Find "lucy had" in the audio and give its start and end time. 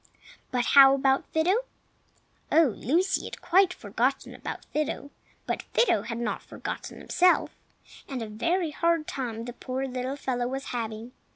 2.75-3.39